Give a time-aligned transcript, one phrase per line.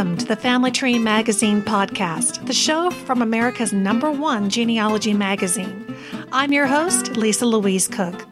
[0.00, 5.94] Welcome to the Family Tree Magazine podcast, the show from America's number one genealogy magazine.
[6.32, 8.26] I'm your host, Lisa Louise Cooke.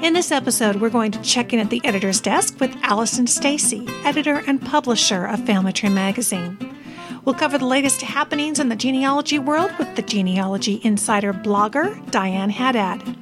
[0.00, 3.84] In this episode, we're going to check in at the editor's desk with Allison Stacy,
[4.04, 6.56] editor and publisher of Family Tree Magazine.
[7.24, 12.50] We'll cover the latest happenings in the genealogy world with the Genealogy Insider blogger, Diane
[12.50, 13.21] Haddad.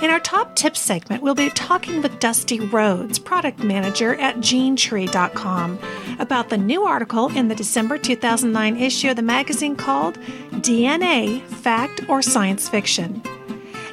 [0.00, 5.76] In our top tips segment, we'll be talking with Dusty Rhodes, product manager at GeneTree.com,
[6.20, 10.16] about the new article in the December 2009 issue of the magazine called
[10.52, 13.20] DNA Fact or Science Fiction.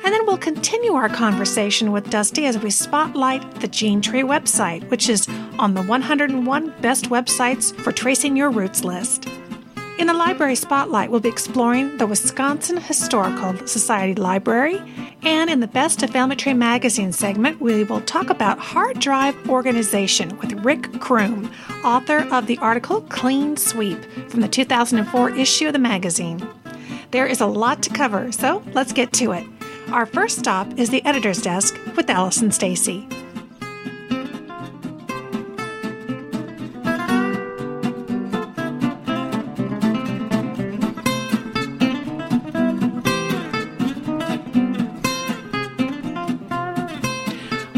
[0.03, 5.09] And then we'll continue our conversation with Dusty as we spotlight the GeneTree website, which
[5.09, 9.27] is on the 101 best websites for tracing your roots list.
[9.97, 14.81] In the Library Spotlight, we'll be exploring the Wisconsin Historical Society Library,
[15.23, 20.37] and in the Best of Tree Magazine segment, we will talk about hard drive organization
[20.39, 21.49] with Rick Crume,
[21.85, 26.45] author of the article Clean Sweep from the 2004 issue of the magazine.
[27.11, 29.45] There is a lot to cover, so let's get to it.
[29.93, 33.07] Our first stop is the editor's desk with Allison Stacy.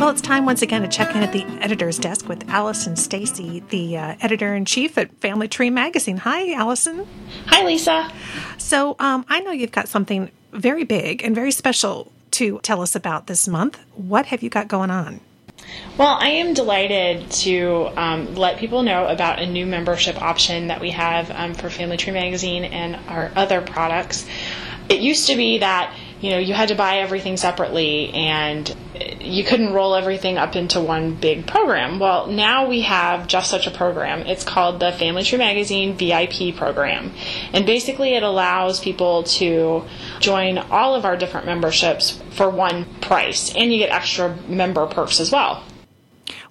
[0.07, 3.61] Well, it's time once again to check in at the editor's desk with Allison Stacy,
[3.67, 6.15] the uh, editor in chief at Family Tree Magazine.
[6.15, 7.05] Hi, Allison.
[7.47, 8.09] Hi, Lisa.
[8.57, 12.95] So, um, I know you've got something very big and very special to tell us
[12.95, 13.81] about this month.
[13.95, 15.19] What have you got going on?
[15.97, 20.79] Well, I am delighted to um, let people know about a new membership option that
[20.79, 24.25] we have um, for Family Tree Magazine and our other products.
[24.87, 28.75] It used to be that you know you had to buy everything separately and
[29.19, 31.99] you couldn't roll everything up into one big program.
[31.99, 34.21] Well, now we have just such a program.
[34.21, 37.11] It's called the Family Tree Magazine VIP program.
[37.53, 39.83] And basically, it allows people to
[40.19, 45.19] join all of our different memberships for one price, and you get extra member perks
[45.19, 45.63] as well.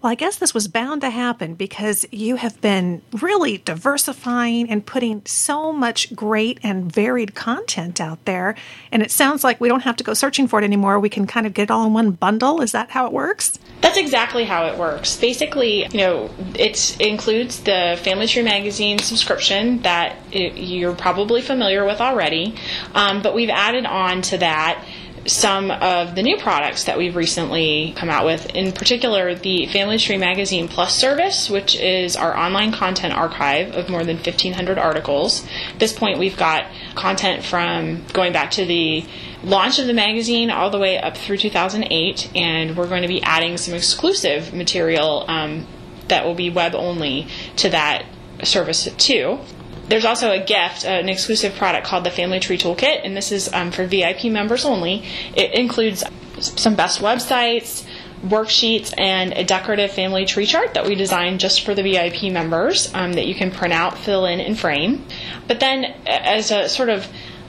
[0.06, 4.86] Well, I guess this was bound to happen because you have been really diversifying and
[4.86, 8.54] putting so much great and varied content out there.
[8.92, 11.00] And it sounds like we don't have to go searching for it anymore.
[11.00, 12.62] We can kind of get it all in one bundle.
[12.62, 13.58] Is that how it works?
[13.80, 15.16] That's exactly how it works.
[15.16, 21.84] Basically, you know, it includes the Family Tree Magazine subscription that it, you're probably familiar
[21.84, 22.54] with already,
[22.94, 24.84] um, but we've added on to that
[25.26, 29.98] some of the new products that we've recently come out with, in particular the Family
[29.98, 35.44] Tree Magazine Plus service, which is our online content archive of more than 1,500 articles.
[35.72, 39.04] At this point, we've got content from going back to the
[39.42, 43.22] launch of the magazine all the way up through 2008, and we're going to be
[43.22, 45.66] adding some exclusive material um,
[46.08, 47.26] that will be web only
[47.56, 48.04] to that
[48.42, 49.40] service too
[49.88, 53.32] there's also a gift, uh, an exclusive product called the Family Tree Toolkit, and this
[53.32, 55.04] is um, for VIP members only.
[55.34, 56.02] It includes
[56.40, 57.86] some best websites,
[58.22, 62.92] worksheets, and a decorative family tree chart that we designed just for the VIP members
[62.94, 65.04] um, that you can print out, fill in, and frame.
[65.46, 67.06] But then, as a sort of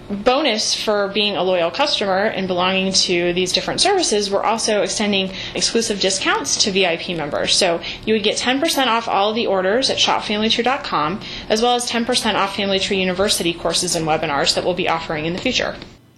[0.10, 5.32] bonus for being a loyal customer and belonging to these different services, we're also extending
[5.54, 7.56] exclusive discounts to VIP members.
[7.56, 11.90] So you would get 10% off all of the orders at shopfamilytree.com, as well as
[11.90, 15.76] 10% off Family Tree University courses and webinars that we'll be offering in the future.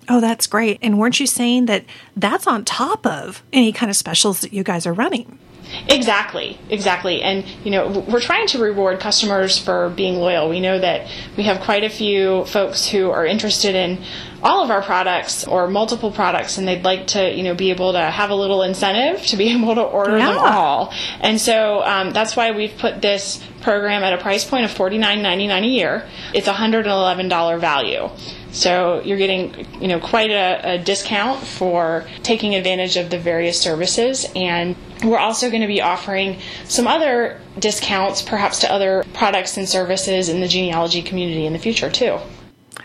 [0.08, 0.80] Oh, that's great.
[0.82, 1.86] And weren't you saying that
[2.16, 5.38] that's on top of any kind of specials that you guys are running?
[5.88, 7.22] Exactly, exactly.
[7.22, 10.50] And, you know, we're trying to reward customers for being loyal.
[10.50, 11.08] We know that
[11.38, 14.04] we have quite a few folks who are interested in
[14.42, 17.92] all of our products or multiple products and they'd like to, you know, be able
[17.94, 20.32] to have a little incentive to be able to order yeah.
[20.32, 20.94] them all.
[21.20, 25.64] And so um, that's why we've put this program at a price point of $49.99
[25.64, 26.08] a year.
[26.34, 28.10] It's a $111 value.
[28.52, 33.62] So you're getting, you know, quite a, a, discount for taking advantage of the various
[33.62, 39.58] services, and we're also going to be offering some other discounts, perhaps to other products
[39.58, 42.20] and services in the genealogy community in the future too.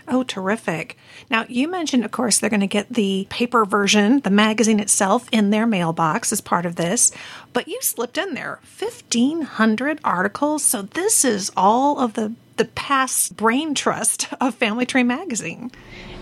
[0.07, 0.97] Oh, terrific.
[1.31, 5.27] Now, you mentioned, of course, they're going to get the paper version, the magazine itself,
[5.31, 7.11] in their mailbox as part of this,
[7.53, 10.63] but you slipped in there 1,500 articles.
[10.63, 15.71] So, this is all of the the past brain trust of Family Tree Magazine.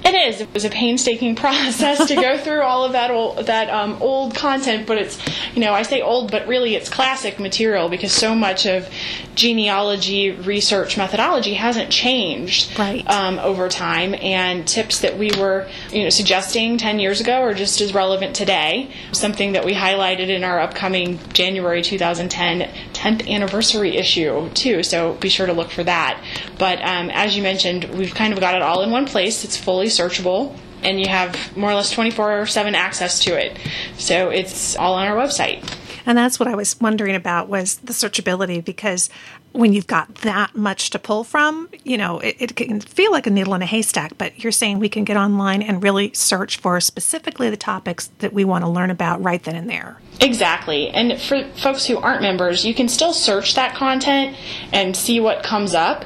[0.06, 0.41] It is.
[0.41, 4.35] It was a painstaking process to go through all of that old, that um, old
[4.35, 5.18] content, but it's,
[5.56, 8.89] you know, I say old, but really it's classic material because so much of
[9.35, 13.07] genealogy research methodology hasn't changed right.
[13.09, 17.53] um, over time, and tips that we were, you know, suggesting 10 years ago are
[17.53, 18.91] just as relevant today.
[19.13, 22.69] Something that we highlighted in our upcoming January 2010
[23.03, 26.23] 10th anniversary issue too, so be sure to look for that.
[26.57, 29.44] But um, as you mentioned, we've kind of got it all in one place.
[29.44, 33.57] It's fully searchable, and you have more or less 24 7 access to it.
[33.97, 35.69] So it's all on our website.
[36.05, 39.09] And that's what I was wondering about was the searchability because
[39.53, 43.27] when you've got that much to pull from, you know, it, it, can feel like
[43.27, 46.57] a needle in a haystack, but you're saying we can get online and really search
[46.57, 50.00] for specifically the topics that we want to learn about right then and there.
[50.19, 50.89] Exactly.
[50.89, 54.35] And for folks who aren't members, you can still search that content
[54.71, 56.03] and see what comes up.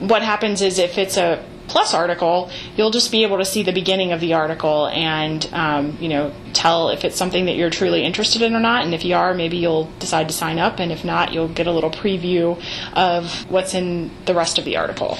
[0.00, 3.72] What happens is if it's a plus article, you'll just be able to see the
[3.72, 8.04] beginning of the article and, um, you know, tell if it's something that you're truly
[8.04, 8.84] interested in or not.
[8.84, 10.78] And if you are, maybe you'll decide to sign up.
[10.78, 12.60] And if not, you'll get a little preview
[12.94, 15.18] of what's in the rest of the article.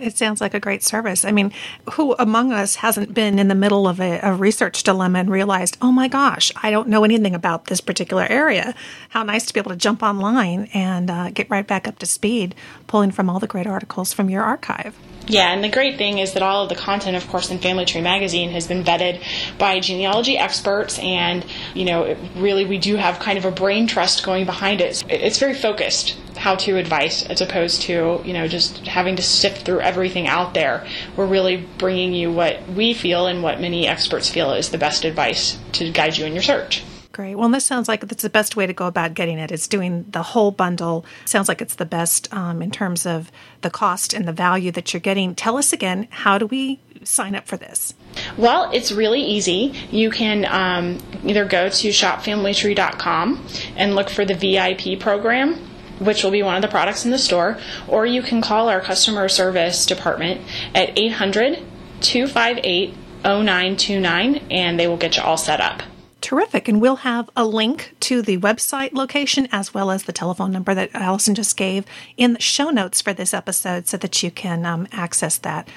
[0.00, 1.24] It sounds like a great service.
[1.24, 1.52] I mean,
[1.92, 5.76] who among us hasn't been in the middle of a, a, research dilemma and realized,
[5.82, 8.74] oh my gosh, I don't know anything about this particular area?
[9.10, 12.06] How nice to be able to jump online and uh, get right back up to
[12.06, 12.54] speed,
[12.86, 14.96] pulling from all the great articles from your archive.
[15.26, 17.84] Yeah, and the great thing is that all of the content, of course, in Family
[17.84, 19.22] Tree Magazine has been vetted
[19.58, 21.44] by genealogy experts, and
[21.74, 25.04] you know, really, we do have kind of a brain trust going behind it.
[25.08, 29.80] It's very focused how-to advice as opposed to you know just having to sift through
[29.80, 30.86] everything out there.
[31.16, 35.04] We're really bringing you what we feel and what many experts feel is the best
[35.04, 36.82] advice to guide you in your search.
[37.20, 37.34] Great.
[37.34, 39.52] Well, this sounds like it's the best way to go about getting it.
[39.52, 41.04] It's doing the whole bundle.
[41.26, 43.30] Sounds like it's the best um, in terms of
[43.60, 45.34] the cost and the value that you're getting.
[45.34, 47.92] Tell us again, how do we sign up for this?
[48.38, 49.74] Well, it's really easy.
[49.90, 53.46] You can um, either go to shopfamilytree.com
[53.76, 55.56] and look for the VIP program,
[55.98, 58.80] which will be one of the products in the store, or you can call our
[58.80, 60.40] customer service department
[60.74, 61.58] at 800
[62.00, 65.82] 258 0929 and they will get you all set up.
[66.20, 66.68] Terrific.
[66.68, 70.74] And we'll have a link to the website location as well as the telephone number
[70.74, 71.84] that Allison just gave
[72.16, 75.68] in the show notes for this episode so that you can um, access that.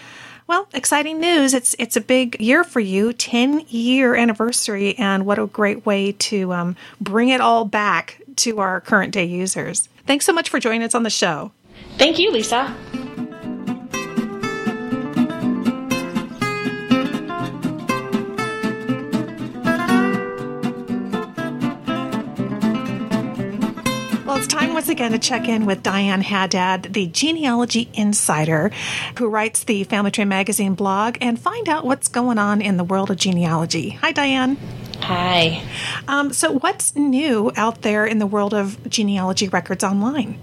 [0.45, 1.53] Well, exciting news.
[1.53, 6.11] It's it's a big year for you, 10 year anniversary, and what a great way
[6.11, 9.87] to um, bring it all back to our current day users.
[10.05, 11.51] Thanks so much for joining us on the show.
[11.97, 12.75] Thank you, Lisa.
[24.43, 28.71] It's time once again to check in with Diane Haddad, the genealogy insider
[29.17, 32.83] who writes the Family Tree Magazine blog, and find out what's going on in the
[32.83, 33.91] world of genealogy.
[33.91, 34.57] Hi, Diane.
[34.99, 35.63] Hi.
[36.09, 40.37] Um, so, what's new out there in the world of genealogy records online?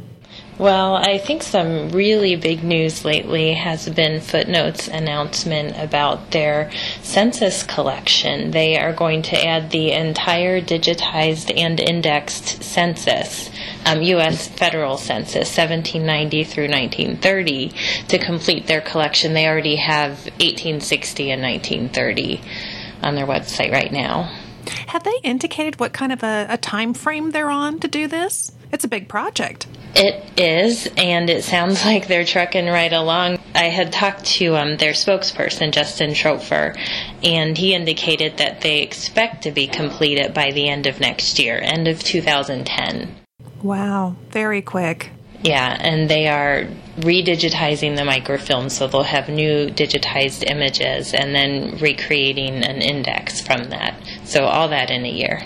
[0.61, 6.71] Well, I think some really big news lately has been Footnotes' announcement about their
[7.01, 8.51] census collection.
[8.51, 13.49] They are going to add the entire digitized and indexed census,
[13.87, 14.49] um, U.S.
[14.49, 17.73] federal census, 1790 through 1930,
[18.09, 19.33] to complete their collection.
[19.33, 22.43] They already have 1860 and 1930
[23.03, 24.31] on their website right now.
[24.89, 28.53] Have they indicated what kind of a, a time frame they're on to do this?
[28.71, 29.67] It's a big project.
[29.94, 33.38] It is, and it sounds like they're trucking right along.
[33.54, 36.78] I had talked to um, their spokesperson, Justin Schroepfer,
[37.23, 41.59] and he indicated that they expect to be completed by the end of next year,
[41.61, 43.16] end of 2010.
[43.62, 45.11] Wow, very quick.
[45.42, 46.66] Yeah, and they are
[46.99, 53.70] redigitizing the microfilm so they'll have new digitized images and then recreating an index from
[53.70, 53.94] that.
[54.25, 55.42] So all that in a year.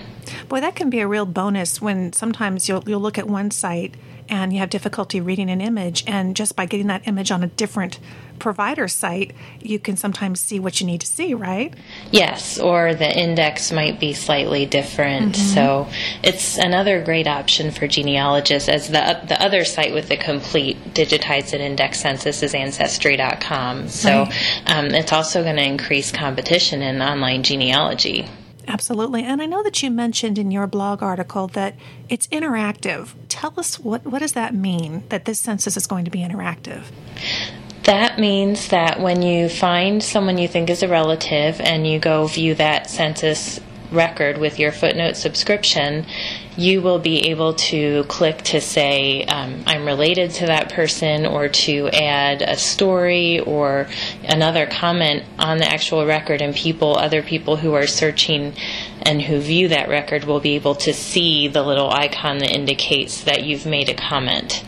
[0.49, 3.95] Boy, that can be a real bonus when sometimes you'll you'll look at one site
[4.29, 7.47] and you have difficulty reading an image and just by getting that image on a
[7.47, 7.99] different
[8.39, 11.73] provider site you can sometimes see what you need to see right
[12.11, 15.55] yes or the index might be slightly different mm-hmm.
[15.55, 15.89] so
[16.23, 21.53] it's another great option for genealogists as the the other site with the complete digitized
[21.53, 24.63] and indexed census is ancestry.com so right.
[24.67, 28.27] um, it's also going to increase competition in online genealogy
[28.67, 29.23] Absolutely.
[29.25, 31.75] And I know that you mentioned in your blog article that
[32.09, 33.13] it's interactive.
[33.29, 36.85] Tell us what, what does that mean that this census is going to be interactive?
[37.85, 42.27] That means that when you find someone you think is a relative and you go
[42.27, 43.61] view that census
[43.93, 46.07] record with your footnote subscription,
[46.57, 51.49] you will be able to click to say, um, I'm related to that person, or
[51.49, 53.89] to add a story or
[54.25, 58.55] another comment on the actual record, and people, other people who are searching
[59.03, 63.25] and who view that record will be able to see the little icon that indicates
[63.25, 64.65] that you've made a comment.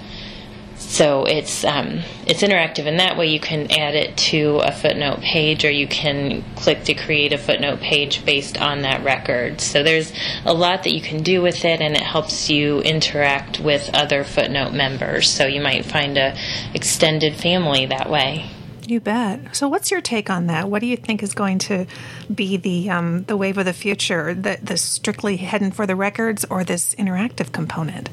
[0.87, 3.27] So it's um, it's interactive in that way.
[3.27, 7.39] You can add it to a footnote page, or you can click to create a
[7.39, 9.61] footnote page based on that record.
[9.61, 10.13] So there's
[10.45, 14.23] a lot that you can do with it, and it helps you interact with other
[14.25, 15.29] footnote members.
[15.29, 16.37] So you might find a
[16.73, 18.49] extended family that way.
[18.87, 19.57] You bet.
[19.57, 20.71] So, what's your take on that?
[20.71, 21.87] What do you think is going to
[22.33, 24.33] be the um, the wave of the future?
[24.33, 28.09] The, the strictly heading for the records, or this interactive component?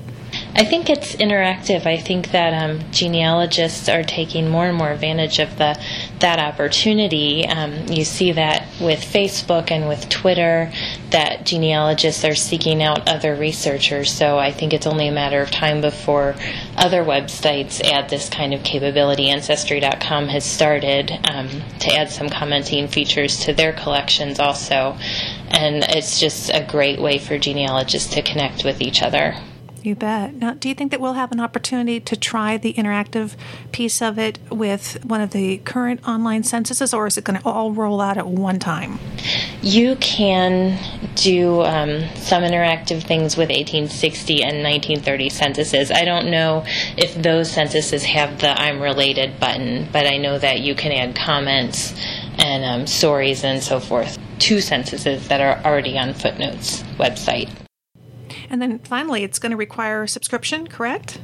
[0.56, 1.88] I think it's interactive.
[1.88, 5.80] I think that um, genealogists are taking more and more advantage of the
[6.20, 7.48] that opportunity.
[7.48, 10.72] Um, you see that with Facebook and with Twitter,
[11.10, 14.12] that genealogists are seeking out other researchers.
[14.12, 16.36] So I think it's only a matter of time before
[16.78, 19.30] other websites add this kind of capability.
[19.30, 24.98] Ancestry.com has started um, to add some commenting features to their collections also,
[25.50, 29.36] and it's just a great way for genealogists to connect with each other.
[29.84, 30.36] You bet.
[30.36, 33.36] Now, do you think that we'll have an opportunity to try the interactive
[33.74, 37.46] piece of it with one of the current online censuses, or is it going to
[37.46, 38.98] all roll out at one time?
[39.62, 40.80] You can
[41.16, 45.92] do um, some interactive things with 1860 and 1930 censuses.
[45.92, 46.64] I don't know
[46.96, 51.14] if those censuses have the I'm related button, but I know that you can add
[51.14, 51.94] comments
[52.38, 57.50] and um, stories and so forth to censuses that are already on Footnotes website.
[58.50, 61.20] And then finally, it's going to require a subscription, correct?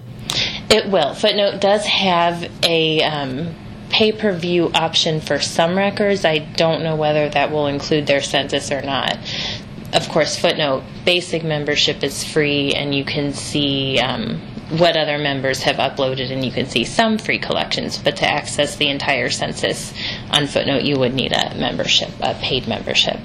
[0.69, 1.13] It will.
[1.13, 3.55] Footnote does have a um,
[3.89, 6.25] pay per view option for some records.
[6.25, 9.17] I don't know whether that will include their census or not.
[9.93, 14.39] Of course, Footnote basic membership is free, and you can see um,
[14.77, 17.97] what other members have uploaded, and you can see some free collections.
[17.97, 19.91] But to access the entire census
[20.29, 23.17] on Footnote, you would need a membership, a paid membership.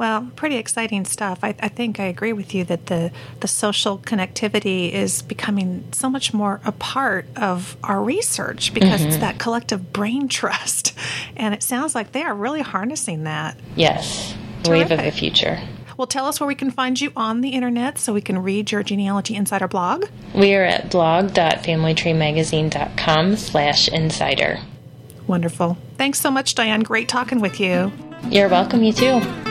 [0.00, 1.38] Well, pretty exciting stuff.
[1.42, 6.08] I, I, think I agree with you that the, the social connectivity is becoming so
[6.08, 9.10] much more a part of our research because mm-hmm.
[9.10, 10.94] it's that collective brain trust.
[11.36, 13.58] And it sounds like they are really harnessing that.
[13.74, 14.90] Yes, Terrific.
[14.90, 15.60] wave of the future.
[15.96, 18.70] Well, tell us where we can find you on the internet so we can read
[18.72, 20.04] your Genealogy Insider blog.
[20.34, 24.58] We are at blog.familytreemagazine.com slash insider.
[25.26, 25.78] Wonderful.
[25.96, 26.80] Thanks so much, Diane.
[26.80, 27.90] Great talking with you.
[28.28, 28.82] You're welcome.
[28.82, 29.49] You too.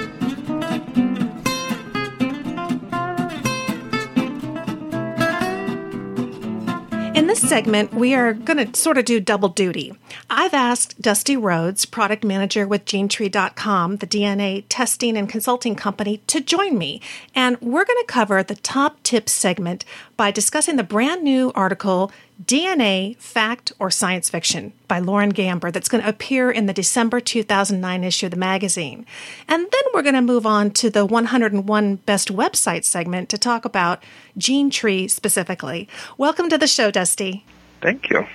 [7.50, 9.92] Segment, we are going to sort of do double duty.
[10.30, 16.42] I've asked Dusty Rhodes, product manager with GeneTree.com, the DNA testing and consulting company, to
[16.42, 17.02] join me.
[17.34, 19.84] And we're going to cover the top tips segment
[20.16, 22.12] by discussing the brand new article,
[22.44, 27.20] DNA, Fact or Science Fiction by Lauren Gamber that's going to appear in the December
[27.20, 29.06] 2009 issue of the magazine.
[29.50, 33.66] And then we're going to move on to the 101 Best Websites segment to talk
[33.66, 34.02] about
[34.38, 35.90] GeneTree specifically.
[36.18, 37.44] Welcome to the show, Dusty.
[37.82, 38.26] Thank you.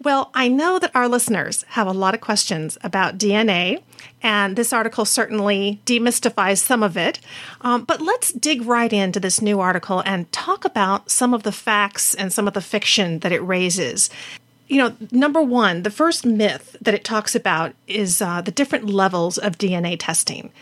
[0.00, 3.82] Well, I know that our listeners have a lot of questions about DNA,
[4.22, 7.18] and this article certainly demystifies some of it.
[7.62, 11.52] Um, but let's dig right into this new article and talk about some of the
[11.52, 14.08] facts and some of the fiction that it raises.
[14.68, 18.86] You know, number one, the first myth that it talks about is uh, the different
[18.86, 20.52] levels of DNA testing.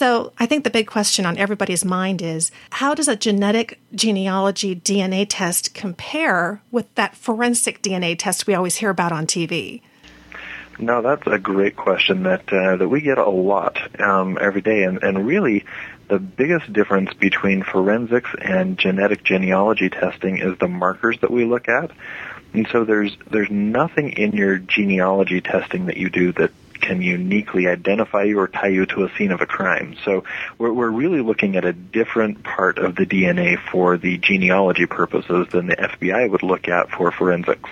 [0.00, 4.74] So I think the big question on everybody's mind is how does a genetic genealogy
[4.74, 9.82] DNA test compare with that forensic DNA test we always hear about on TV?
[10.78, 14.84] No, that's a great question that uh, that we get a lot um, every day,
[14.84, 15.66] and, and really,
[16.08, 21.68] the biggest difference between forensics and genetic genealogy testing is the markers that we look
[21.68, 21.90] at.
[22.54, 27.66] And so there's there's nothing in your genealogy testing that you do that can uniquely
[27.66, 29.96] identify you or tie you to a scene of a crime.
[30.04, 30.24] So
[30.58, 35.46] we're, we're really looking at a different part of the DNA for the genealogy purposes
[35.52, 37.68] than the FBI would look at for forensics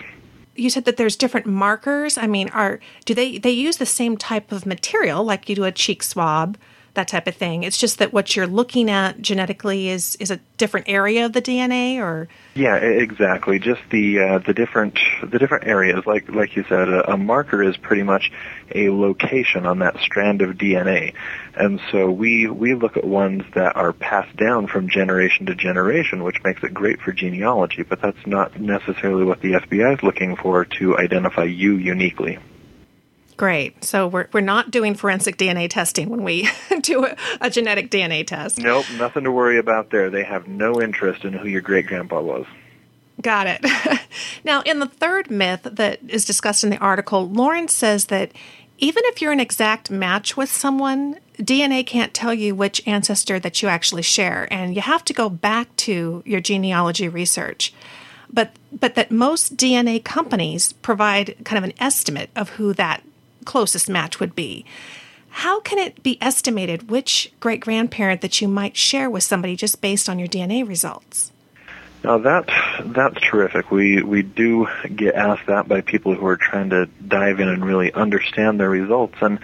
[0.59, 2.19] you said that there's different markers.
[2.19, 5.65] I mean, are do they they use the same type of material like you do
[5.65, 6.59] a cheek swab?
[6.99, 7.63] That type of thing.
[7.63, 11.41] It's just that what you're looking at genetically is is a different area of the
[11.41, 13.59] DNA, or yeah, exactly.
[13.59, 16.05] Just the uh, the different the different areas.
[16.07, 18.33] Like like you said, a, a marker is pretty much
[18.75, 21.15] a location on that strand of DNA,
[21.55, 26.25] and so we we look at ones that are passed down from generation to generation,
[26.25, 27.85] which makes it great for genealogy.
[27.85, 32.39] But that's not necessarily what the FBI is looking for to identify you uniquely.
[33.39, 33.85] Great.
[33.85, 36.51] So we're, we're not doing forensic DNA testing when we
[36.83, 38.59] do a, a, genetic DNA test.
[38.59, 40.11] Nope, nothing to worry about there.
[40.11, 42.47] They have no interest in who your great grandpa was.
[43.23, 43.65] Got it.
[44.45, 48.33] now, in the third myth that is discussed in the article, Lauren says that
[48.79, 53.63] even if you're an exact match with someone, DNA can't tell you which ancestor that
[53.63, 57.73] you actually share, and you have to go back to your genealogy research.
[58.33, 63.03] but but that most DNA companies provide kind of an estimate of who that
[63.49, 64.65] closest match would be.
[65.31, 69.81] How can it be estimated which great grandparent that you might share with somebody just
[69.81, 71.33] based on your DNA results?
[72.05, 72.49] Now that
[72.85, 73.71] that's terrific.
[73.71, 77.65] We we do get asked that by people who are trying to dive in and
[77.65, 79.41] really understand their results and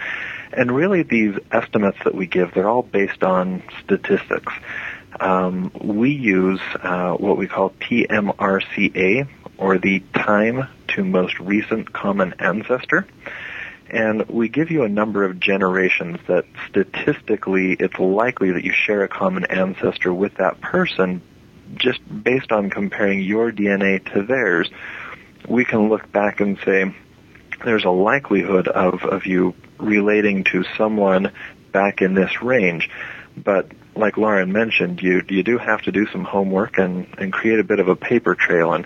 [0.53, 4.53] and really these estimates that we give they're all based on statistics.
[5.19, 12.35] Um, we use uh, what we call TMRCA or the time to most recent common
[12.39, 13.07] ancestor.
[13.89, 19.03] And we give you a number of generations that statistically it's likely that you share
[19.03, 21.21] a common ancestor with that person
[21.75, 24.69] just based on comparing your DNA to theirs,
[25.47, 26.93] we can look back and say
[27.63, 31.31] there's a likelihood of, of you relating to someone
[31.71, 32.89] back in this range.
[33.37, 37.59] But like Lauren mentioned, you you do have to do some homework and, and create
[37.59, 38.73] a bit of a paper trail.
[38.73, 38.85] And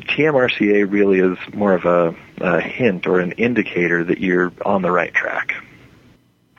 [0.00, 4.90] TMRCA really is more of a, a hint or an indicator that you're on the
[4.90, 5.54] right track.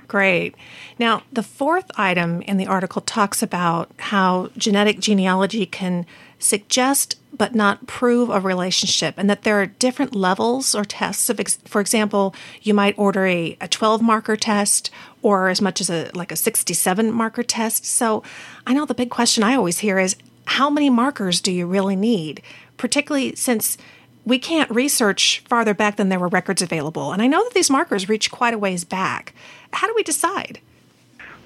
[0.07, 0.55] Great.
[0.97, 6.05] Now, the fourth item in the article talks about how genetic genealogy can
[6.39, 11.29] suggest but not prove a relationship, and that there are different levels or tests.
[11.29, 14.89] Of, for example, you might order a, a 12 marker test
[15.27, 17.85] or as much as a like a 67 marker test.
[17.85, 18.23] So,
[18.65, 20.15] I know the big question I always hear is
[20.45, 22.41] how many markers do you really need,
[22.77, 23.77] particularly since
[24.23, 27.11] we can't research farther back than there were records available.
[27.11, 29.33] And I know that these markers reach quite a ways back.
[29.73, 30.61] How do we decide?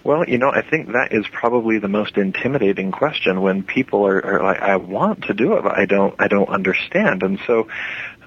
[0.03, 4.23] Well, you know, I think that is probably the most intimidating question when people are,
[4.23, 7.23] are like, I want to do it, but I don't, I don't understand.
[7.23, 7.67] And so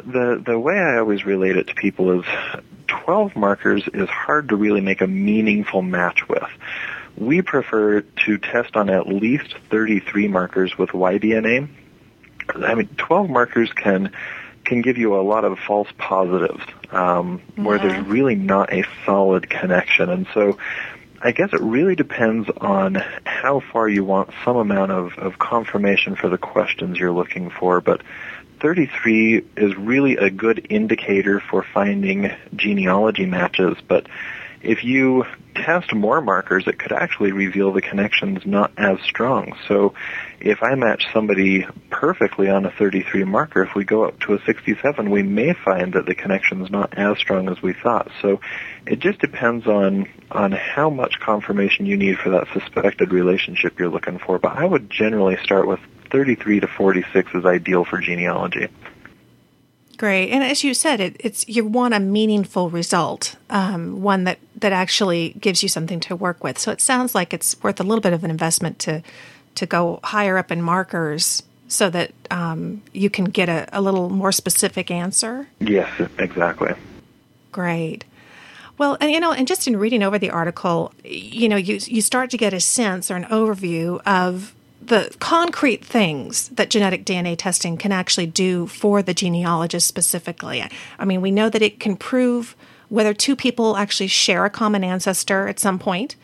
[0.05, 2.27] the, the way I always relate it to people is
[3.03, 6.49] 12 markers is hard to really make a meaningful match with.
[7.17, 11.69] We prefer to test on at least 33 markers with Y-DNA.
[12.55, 14.13] I mean, 12 markers can
[14.65, 19.49] can give you a lot of false positives um, where there's really not a solid
[19.51, 20.09] connection.
[20.09, 20.57] And so
[21.21, 26.17] I guess it really depends on how far you want some amount of, of confirmation
[26.17, 27.81] for the questions you're looking for.
[27.81, 28.03] But
[28.61, 33.77] 33 is really a good indicator for finding genealogy matches.
[33.87, 34.07] But
[34.65, 39.57] if you test more markers, it could actually reveal the connections not as strong.
[39.69, 39.95] So
[40.41, 44.39] if I match somebody perfectly on a 33 marker, if we go up to a
[44.45, 48.11] 67, we may find that the connection is not as strong as we thought.
[48.23, 48.41] So
[48.87, 53.91] it just depends on, on how much confirmation you need for that suspected relationship you're
[53.91, 54.39] looking for.
[54.39, 55.81] But I would generally start with
[56.15, 58.69] 33 to 46 is ideal for genealogy.
[59.97, 64.39] Great, and as you said, it, it's you want a meaningful result, um, one that
[64.55, 66.57] that actually gives you something to work with.
[66.57, 69.03] So it sounds like it's worth a little bit of an investment to
[69.57, 74.09] to go higher up in markers so that um, you can get a, a little
[74.09, 75.49] more specific answer.
[75.59, 76.75] Yes, exactly.
[77.51, 78.05] Great.
[78.79, 82.01] Well, and you know, and just in reading over the article, you know, you you
[82.01, 84.54] start to get a sense or an overview of
[84.87, 90.65] the concrete things that genetic DNA testing can actually do for the genealogist specifically.
[90.99, 92.57] I mean, we know that it can prove
[92.89, 96.17] whether two people actually share a common ancestor at some point,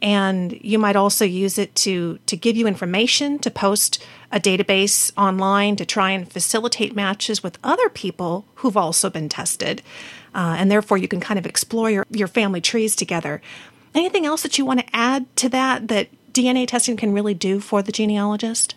[0.00, 5.12] and you might also use it to to give you information to post a database
[5.16, 9.82] online to try and facilitate matches with other people who've also been tested,
[10.34, 13.42] uh, and therefore you can kind of explore your, your family trees together.
[13.94, 16.08] Anything else that you want to add to that that
[16.38, 18.76] DNA testing can really do for the genealogist?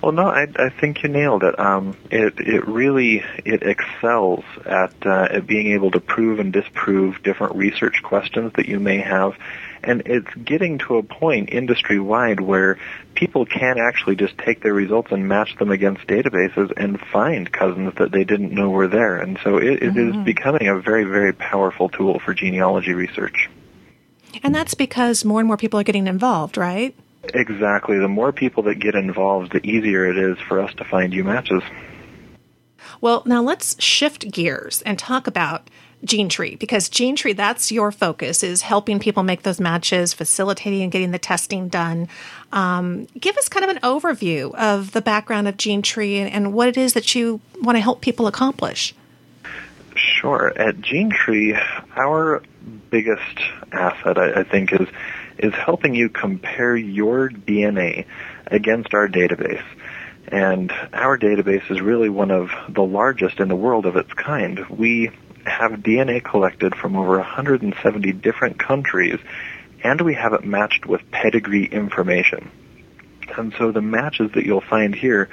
[0.00, 1.58] Well, no, I, I think you nailed it.
[1.58, 7.24] Um, it it really it excels at uh, at being able to prove and disprove
[7.24, 9.32] different research questions that you may have,
[9.82, 12.78] and it's getting to a point industry wide where
[13.16, 17.94] people can actually just take their results and match them against databases and find cousins
[17.96, 20.20] that they didn't know were there, and so it, it mm-hmm.
[20.20, 23.48] is becoming a very very powerful tool for genealogy research.
[24.42, 26.94] And that's because more and more people are getting involved, right?
[27.34, 27.98] Exactly.
[27.98, 31.24] The more people that get involved, the easier it is for us to find you
[31.24, 31.62] matches.
[33.00, 35.68] Well, now let's shift gears and talk about
[36.04, 41.10] GeneTree because GeneTree, that's your focus, is helping people make those matches, facilitating and getting
[41.10, 42.08] the testing done.
[42.52, 46.68] Um, give us kind of an overview of the background of GeneTree and, and what
[46.68, 48.94] it is that you want to help people accomplish.
[49.94, 50.52] Sure.
[50.56, 51.58] At GeneTree,
[51.96, 52.42] our
[52.90, 53.38] biggest
[53.72, 54.88] asset, I, I think, is
[55.38, 58.06] is helping you compare your DNA
[58.46, 59.64] against our database.
[60.28, 64.66] And our database is really one of the largest in the world of its kind.
[64.68, 65.10] We
[65.44, 69.18] have DNA collected from over 170 different countries,
[69.84, 72.50] and we have it matched with pedigree information.
[73.36, 75.28] And so the matches that you'll find here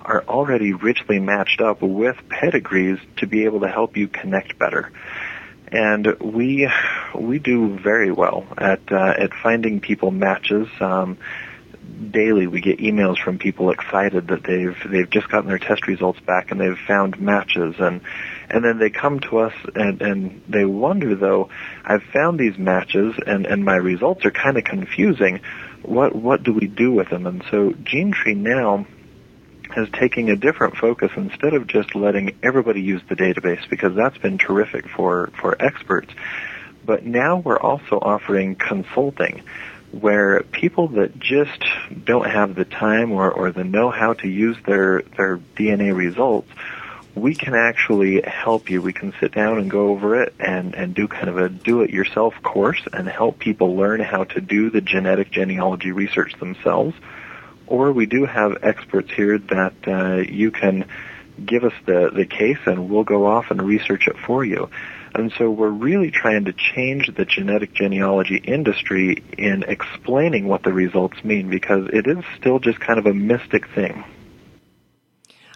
[0.00, 4.90] are already richly matched up with pedigrees to be able to help you connect better.
[5.70, 6.70] And we
[7.14, 10.68] we do very well at uh, at finding people matches.
[10.80, 11.18] Um,
[12.10, 16.20] daily we get emails from people excited that they've they've just gotten their test results
[16.20, 17.74] back and they've found matches.
[17.78, 18.00] And
[18.50, 21.50] and then they come to us and and they wonder though
[21.84, 25.40] I've found these matches and and my results are kind of confusing.
[25.82, 27.26] What what do we do with them?
[27.26, 28.86] And so GeneTree now
[29.76, 34.18] is taking a different focus instead of just letting everybody use the database because that's
[34.18, 36.12] been terrific for for experts
[36.84, 39.42] but now we're also offering consulting
[39.90, 41.64] where people that just
[42.04, 46.48] don't have the time or, or the know-how to use their, their DNA results,
[47.14, 48.80] we can actually help you.
[48.80, 52.34] We can sit down and go over it and, and do kind of a do-it-yourself
[52.42, 56.94] course and help people learn how to do the genetic genealogy research themselves.
[57.68, 60.86] Or we do have experts here that uh, you can
[61.44, 64.70] give us the, the case and we'll go off and research it for you.
[65.14, 70.72] And so we're really trying to change the genetic genealogy industry in explaining what the
[70.72, 74.04] results mean because it is still just kind of a mystic thing.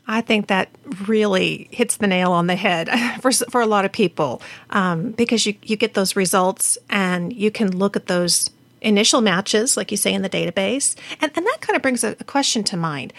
[0.06, 0.68] I think that
[1.06, 2.88] really hits the nail on the head
[3.20, 7.50] for, for a lot of people um, because you, you get those results and you
[7.50, 8.50] can look at those
[8.82, 10.96] initial matches, like you say in the database.
[11.20, 13.12] And, and that kind of brings a, a question to mind.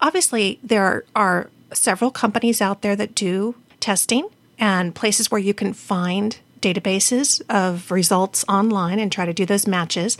[0.00, 5.54] Obviously, there are, are several companies out there that do testing and places where you
[5.54, 10.16] can find databases of results online and try to do those matches.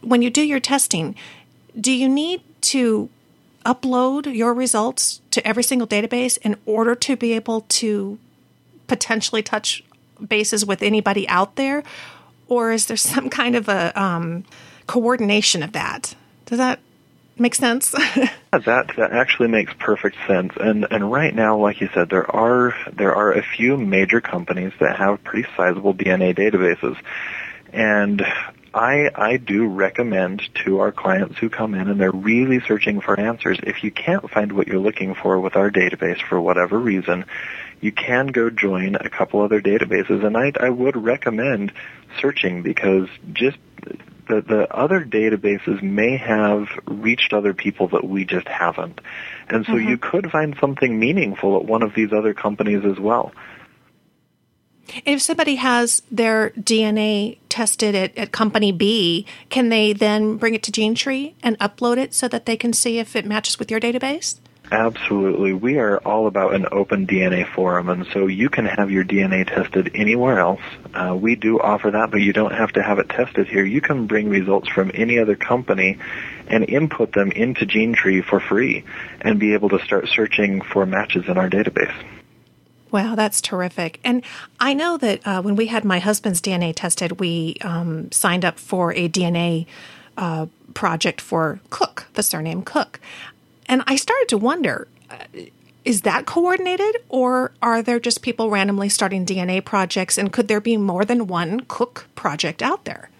[0.00, 1.14] When you do your testing,
[1.78, 3.10] do you need to
[3.66, 8.18] upload your results to every single database in order to be able to
[8.86, 9.82] potentially touch
[10.26, 11.82] bases with anybody out there?
[12.48, 14.44] Or is there some kind of a um,
[14.86, 16.14] coordination of that?
[16.46, 16.80] Does that
[17.38, 17.90] make sense?
[18.52, 20.52] that that actually makes perfect sense.
[20.58, 24.72] And and right now, like you said, there are there are a few major companies
[24.80, 26.96] that have pretty sizable DNA databases,
[27.72, 28.24] and
[28.72, 33.18] I I do recommend to our clients who come in and they're really searching for
[33.18, 33.58] answers.
[33.62, 37.24] If you can't find what you're looking for with our database for whatever reason,
[37.84, 41.70] you can go join a couple other databases, and I I would recommend
[42.18, 43.58] searching because just
[44.26, 49.02] the, the other databases may have reached other people that we just haven't.
[49.50, 49.86] And so mm-hmm.
[49.90, 53.32] you could find something meaningful at one of these other companies as well.
[55.04, 60.54] And if somebody has their DNA tested at, at company B, can they then bring
[60.54, 63.70] it to GeneTree and upload it so that they can see if it matches with
[63.70, 64.38] your database?
[64.70, 65.52] Absolutely.
[65.52, 69.46] We are all about an open DNA forum, and so you can have your DNA
[69.46, 70.60] tested anywhere else.
[70.94, 73.64] Uh, we do offer that, but you don't have to have it tested here.
[73.64, 75.98] You can bring results from any other company
[76.48, 78.84] and input them into GeneTree for free
[79.20, 81.94] and be able to start searching for matches in our database.
[82.90, 84.00] Wow, that's terrific.
[84.04, 84.22] And
[84.60, 88.58] I know that uh, when we had my husband's DNA tested, we um, signed up
[88.58, 89.66] for a DNA
[90.16, 93.00] uh, project for Cook, the surname Cook.
[93.66, 95.16] And I started to wonder uh,
[95.84, 100.60] is that coordinated or are there just people randomly starting DNA projects and could there
[100.60, 103.10] be more than one Cook project out there?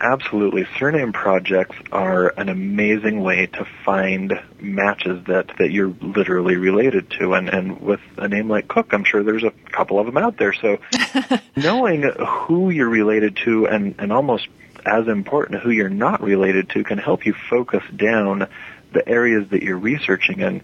[0.00, 0.66] Absolutely.
[0.78, 7.34] Surname projects are an amazing way to find matches that, that you're literally related to.
[7.34, 10.36] And, and with a name like Cook, I'm sure there's a couple of them out
[10.36, 10.52] there.
[10.52, 10.78] So
[11.56, 14.46] knowing who you're related to and, and almost
[14.86, 18.48] as important, who you're not related to can help you focus down
[18.92, 20.62] the areas that you're researching in.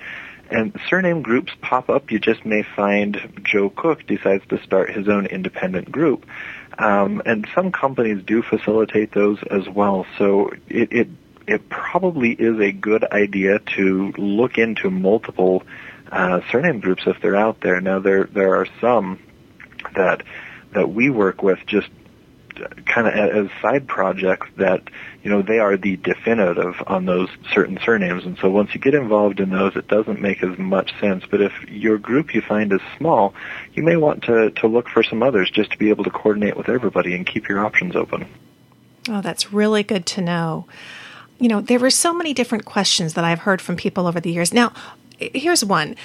[0.50, 2.10] and surname groups pop up.
[2.10, 6.26] You just may find Joe Cook decides to start his own independent group.
[6.78, 10.06] Um, and some companies do facilitate those as well.
[10.18, 11.08] So it, it,
[11.46, 15.62] it probably is a good idea to look into multiple
[16.10, 17.80] uh, surname groups if they're out there.
[17.80, 19.18] Now there there are some
[19.94, 20.22] that
[20.72, 21.88] that we work with just
[22.86, 24.82] kind of as side projects that
[25.22, 28.24] you know they are the definitive on those certain surnames.
[28.24, 31.24] And so once you get involved in those it doesn't make as much sense.
[31.30, 33.34] But if your group you find is small
[33.74, 36.56] you may want to to look for some others just to be able to coordinate
[36.56, 38.26] with everybody and keep your options open.
[39.08, 40.66] Oh that's really good to know.
[41.38, 44.32] You know there were so many different questions that i've heard from people over the
[44.32, 44.52] years.
[44.52, 44.72] Now
[45.18, 45.96] here's one.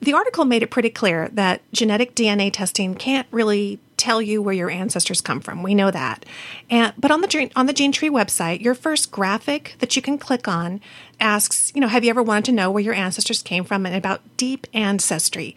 [0.00, 4.54] The article made it pretty clear that genetic DNA testing can't really tell you where
[4.54, 5.62] your ancestors come from.
[5.62, 6.26] We know that.
[6.68, 10.48] And but on the on the GeneTree website, your first graphic that you can click
[10.48, 10.80] on
[11.20, 13.94] asks, you know, have you ever wanted to know where your ancestors came from and
[13.94, 15.54] about deep ancestry.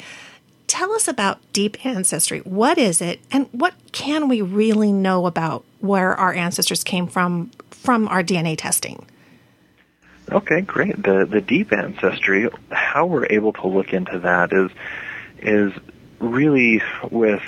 [0.67, 2.39] Tell us about deep ancestry.
[2.39, 7.49] What is it and what can we really know about where our ancestors came from
[7.71, 9.05] from our DNA testing?
[10.31, 11.01] Okay, great.
[11.01, 14.69] The the deep ancestry, how we're able to look into that is
[15.39, 15.71] is
[16.19, 17.43] really with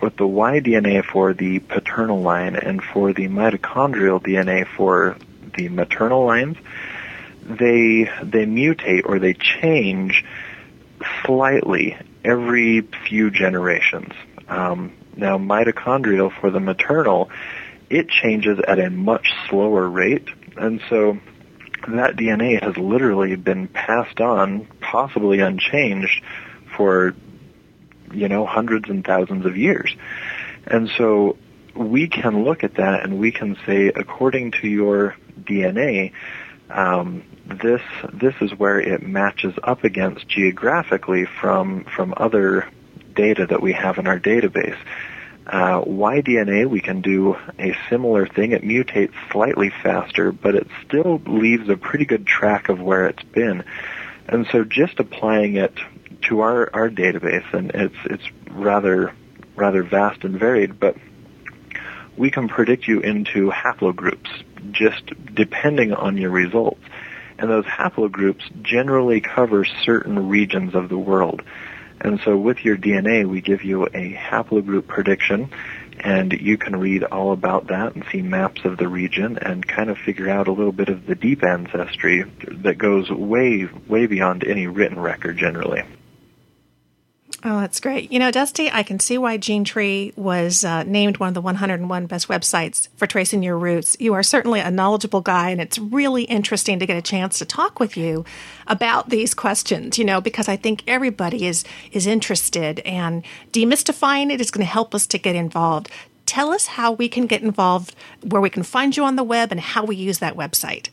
[0.00, 5.16] with the Y DNA for the paternal line and for the mitochondrial DNA for
[5.56, 6.56] the maternal lines,
[7.42, 10.24] they they mutate or they change
[11.24, 14.12] slightly every few generations.
[14.48, 17.30] Um, now, mitochondrial for the maternal,
[17.88, 21.18] it changes at a much slower rate, and so
[21.88, 26.22] that DNA has literally been passed on, possibly unchanged,
[26.76, 27.14] for
[28.16, 29.94] you know hundreds and thousands of years.
[30.66, 31.36] And so
[31.74, 36.12] we can look at that and we can say, according to your DNA,
[36.70, 42.68] um, this this is where it matches up against geographically from from other
[43.14, 44.78] data that we have in our database.
[45.46, 48.50] Uh, Y-DNA, we can do a similar thing.
[48.50, 53.22] It mutates slightly faster, but it still leaves a pretty good track of where it's
[53.22, 53.62] been.
[54.28, 55.72] And so just applying it
[56.28, 59.12] to our, our database, and it's, it's rather,
[59.54, 60.96] rather vast and varied, but
[62.16, 64.28] we can predict you into haplogroups
[64.72, 65.02] just
[65.34, 66.80] depending on your results.
[67.38, 71.42] And those haplogroups generally cover certain regions of the world.
[72.00, 75.50] And so with your DNA, we give you a haplogroup prediction,
[76.00, 79.90] and you can read all about that and see maps of the region and kind
[79.90, 82.24] of figure out a little bit of the deep ancestry
[82.62, 85.82] that goes way, way beyond any written record generally.
[87.48, 88.10] Oh, that's great.
[88.10, 92.06] You know, Dusty, I can see why GeneTree was uh, named one of the 101
[92.06, 93.96] best websites for tracing your roots.
[94.00, 97.44] You are certainly a knowledgeable guy, and it's really interesting to get a chance to
[97.44, 98.24] talk with you
[98.66, 99.96] about these questions.
[99.96, 104.72] You know, because I think everybody is is interested, and demystifying it is going to
[104.72, 105.88] help us to get involved.
[106.26, 109.52] Tell us how we can get involved, where we can find you on the web,
[109.52, 110.88] and how we use that website.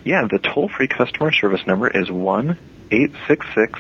[0.04, 2.58] Yeah, the toll free customer service number is one
[2.90, 3.78] eight six six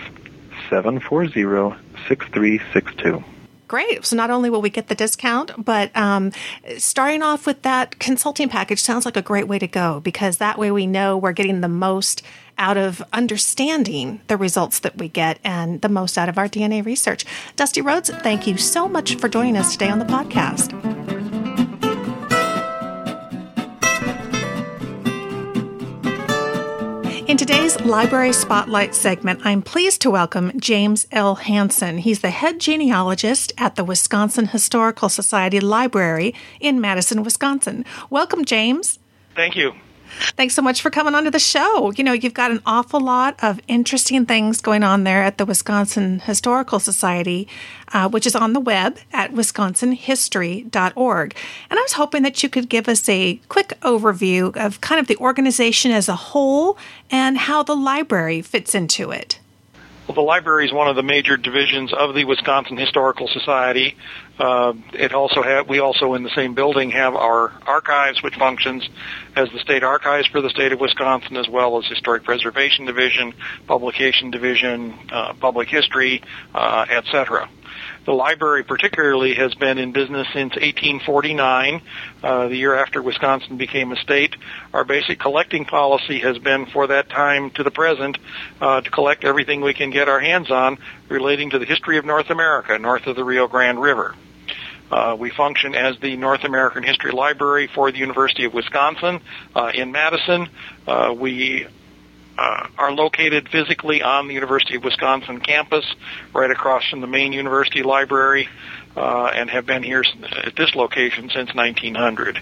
[0.68, 1.76] seven four zero
[2.08, 3.22] six three six two.
[3.68, 4.04] Great.
[4.04, 6.32] So not only will we get the discount, but um,
[6.78, 10.58] starting off with that consulting package sounds like a great way to go because that
[10.58, 12.22] way we know we're getting the most
[12.58, 16.84] out of understanding the results that we get and the most out of our DNA
[16.84, 17.24] research.
[17.56, 21.15] Dusty Rhodes, thank you so much for joining us today on the podcast.
[27.36, 31.34] In today's Library Spotlight segment, I'm pleased to welcome James L.
[31.34, 31.98] Hanson.
[31.98, 37.84] He's the head genealogist at the Wisconsin Historical Society Library in Madison, Wisconsin.
[38.08, 38.98] Welcome, James.
[39.34, 39.74] Thank you.
[40.36, 41.92] Thanks so much for coming onto the show.
[41.92, 45.46] You know, you've got an awful lot of interesting things going on there at the
[45.46, 47.48] Wisconsin Historical Society,
[47.92, 51.36] uh, which is on the web at wisconsinhistory.org.
[51.70, 55.06] And I was hoping that you could give us a quick overview of kind of
[55.06, 56.78] the organization as a whole
[57.10, 59.38] and how the library fits into it.
[60.06, 63.96] Well, the library is one of the major divisions of the Wisconsin Historical Society.
[64.38, 68.88] Uh, it also have we also in the same building have our archives, which functions
[69.36, 73.34] as the state archives for the state of Wisconsin, as well as historic preservation division,
[73.66, 76.22] publication division, uh, public history,
[76.54, 77.48] uh, etc.
[78.06, 81.82] The library particularly has been in business since 1849,
[82.22, 84.36] uh, the year after Wisconsin became a state.
[84.72, 88.16] Our basic collecting policy has been for that time to the present
[88.60, 92.04] uh, to collect everything we can get our hands on relating to the history of
[92.04, 94.14] North America, north of the Rio Grande River.
[94.90, 99.20] Uh, we function as the North American History Library for the University of Wisconsin
[99.54, 100.48] uh, in Madison.
[100.86, 101.66] Uh, we
[102.38, 105.84] uh, are located physically on the University of Wisconsin campus,
[106.32, 108.48] right across from the main university library,
[108.96, 110.04] uh, and have been here
[110.44, 112.40] at this location since 1900.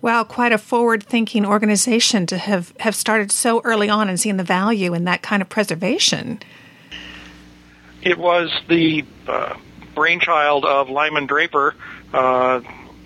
[0.00, 4.36] Wow, quite a forward thinking organization to have, have started so early on and seen
[4.36, 6.40] the value in that kind of preservation.
[8.02, 9.54] It was the uh,
[9.94, 11.74] brainchild of Lyman Draper,
[12.12, 12.60] uh,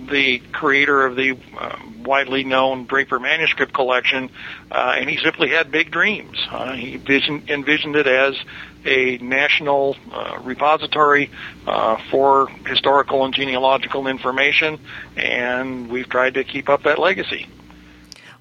[0.08, 4.30] the creator of the uh, widely known Draper manuscript collection,
[4.70, 6.38] uh, and he simply had big dreams.
[6.50, 8.36] Uh, he vision, envisioned it as
[8.84, 11.30] a national uh, repository
[11.66, 14.78] uh, for historical and genealogical information,
[15.16, 17.48] and we've tried to keep up that legacy.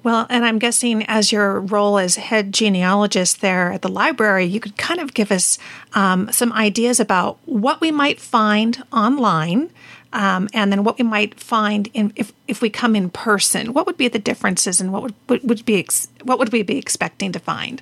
[0.05, 4.59] Well, and I'm guessing as your role as head genealogist there at the library, you
[4.59, 5.57] could kind of give us
[5.93, 9.71] um, some ideas about what we might find online.
[10.13, 13.87] Um, and then what we might find in, if if we come in person, what
[13.87, 16.77] would be the differences, and what would would, would be ex- what would we be
[16.77, 17.81] expecting to find?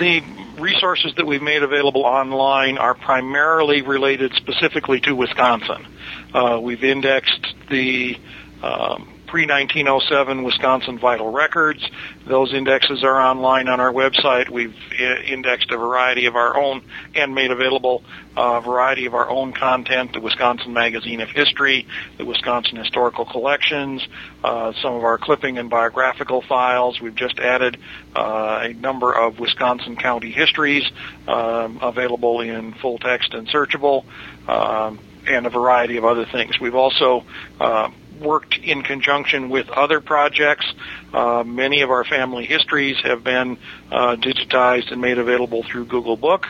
[0.00, 0.22] The
[0.58, 5.86] resources that we've made available online are primarily related specifically to Wisconsin.
[6.34, 8.18] Uh, we've indexed the
[8.60, 11.88] um, pre-1907 Wisconsin vital records.
[12.26, 14.50] Those indexes are online on our website.
[14.50, 16.82] We've uh, indexed a variety of our own
[17.14, 18.02] and made available
[18.36, 21.86] a variety of our own content, the Wisconsin Magazine of History,
[22.18, 24.06] the Wisconsin Historical Collections,
[24.42, 27.00] uh, some of our clipping and biographical files.
[27.00, 27.76] We've just added
[28.16, 30.90] uh, a number of Wisconsin county histories
[31.28, 34.04] um, available in full text and searchable.
[34.48, 36.58] Um, and a variety of other things.
[36.58, 37.24] We've also
[37.60, 40.66] uh, worked in conjunction with other projects.
[41.12, 43.58] Uh, many of our family histories have been
[43.90, 46.46] uh, digitized and made available through Google Book,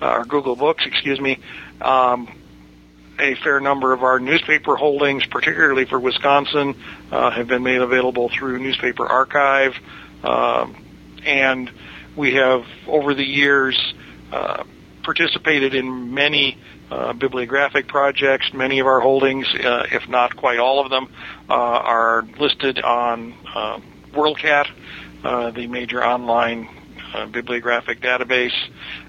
[0.00, 1.38] uh, or Google Books, excuse me.
[1.80, 2.38] Um,
[3.18, 6.74] a fair number of our newspaper holdings, particularly for Wisconsin,
[7.10, 9.74] uh, have been made available through Newspaper Archive,
[10.24, 10.84] um,
[11.24, 11.70] and
[12.16, 13.94] we have over the years
[14.32, 14.64] uh,
[15.02, 16.58] participated in many
[16.92, 18.52] uh, bibliographic projects.
[18.52, 21.08] Many of our holdings, uh, if not quite all of them,
[21.48, 23.80] uh, are listed on uh,
[24.12, 24.70] WorldCat,
[25.24, 26.68] uh, the major online
[27.30, 28.54] bibliographic database,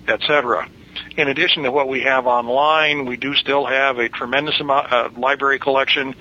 [0.08, 0.70] etc.
[1.16, 5.60] In addition to what we have online, we do still have a tremendous amount, library
[5.60, 6.14] collection,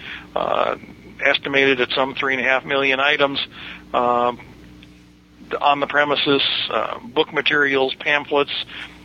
[1.25, 3.38] estimated at some three and a half million items.
[5.61, 8.53] On the premises, uh, book materials, pamphlets,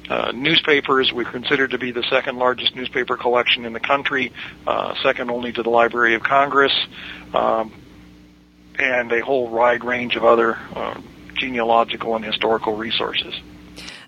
[0.09, 1.11] uh, newspapers.
[1.11, 4.31] We're considered to be the second largest newspaper collection in the country,
[4.65, 6.73] uh, second only to the Library of Congress,
[7.33, 7.71] um,
[8.77, 10.99] and a whole wide range of other uh,
[11.35, 13.33] genealogical and historical resources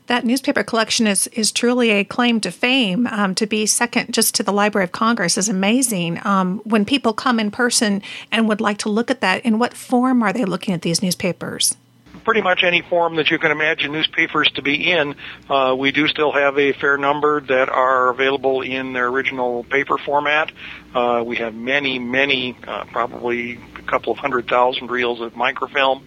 [0.09, 3.07] that newspaper collection is is truly a claim to fame.
[3.07, 6.19] Um, to be second just to the Library of Congress is amazing.
[6.25, 9.75] Um, when people come in person and would like to look at that, in what
[9.75, 11.77] form are they looking at these newspapers?
[12.23, 15.15] Pretty much any form that you can imagine newspapers to be in.
[15.49, 19.97] Uh, we do still have a fair number that are available in their original paper
[19.97, 20.51] format.
[20.93, 26.03] Uh, we have many, many, uh, probably a couple of hundred thousand reels of microfilm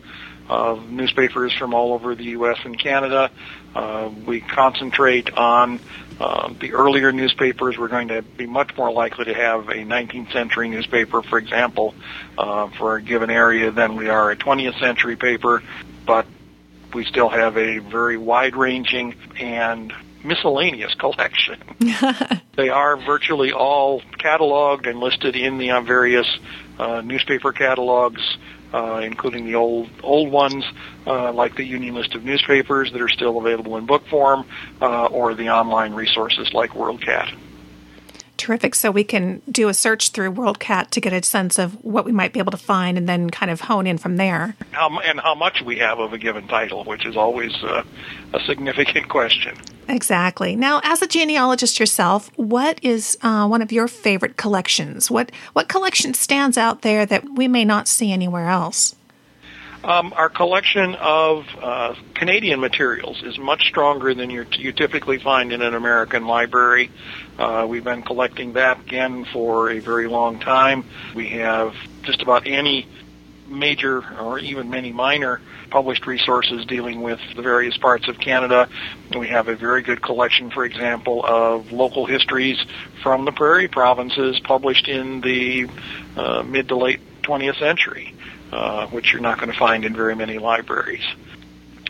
[0.48, 2.58] of newspapers from all over the U.S.
[2.64, 3.30] and Canada.
[3.74, 5.80] Uh, we concentrate on
[6.20, 7.78] uh, the earlier newspapers.
[7.78, 11.94] We're going to be much more likely to have a 19th century newspaper, for example,
[12.36, 15.62] uh, for a given area than we are a 20th century paper
[16.06, 16.26] but
[16.94, 19.92] we still have a very wide-ranging and
[20.24, 21.58] miscellaneous collection.
[22.56, 26.26] they are virtually all cataloged and listed in the uh, various
[26.78, 28.22] uh, newspaper catalogs,
[28.72, 30.64] uh, including the old old ones
[31.06, 34.44] uh, like the Union List of Newspapers that are still available in book form,
[34.80, 37.36] uh, or the online resources like WorldCat.
[38.42, 38.74] Terrific.
[38.74, 42.10] So we can do a search through WorldCat to get a sense of what we
[42.10, 44.56] might be able to find and then kind of hone in from there.
[44.72, 47.84] How, and how much we have of a given title, which is always uh,
[48.34, 49.56] a significant question.
[49.86, 50.56] Exactly.
[50.56, 55.08] Now, as a genealogist yourself, what is uh, one of your favorite collections?
[55.08, 58.96] What, what collection stands out there that we may not see anywhere else?
[59.84, 65.60] Um, our collection of uh, Canadian materials is much stronger than you typically find in
[65.60, 66.90] an American library.
[67.38, 70.84] Uh, we've been collecting that again for a very long time.
[71.14, 72.86] We have just about any
[73.48, 75.40] major or even many minor
[75.70, 78.68] published resources dealing with the various parts of Canada.
[79.16, 82.58] We have a very good collection, for example, of local histories
[83.02, 85.68] from the prairie provinces published in the
[86.16, 88.14] uh, mid to late 20th century.
[88.52, 91.02] Uh, which you're not going to find in very many libraries.